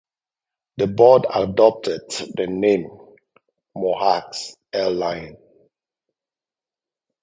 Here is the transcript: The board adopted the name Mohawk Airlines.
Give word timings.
The 0.77 0.87
board 0.87 1.27
adopted 1.31 2.09
the 2.35 2.47
name 2.49 2.89
Mohawk 3.75 4.33
Airlines. 4.73 5.37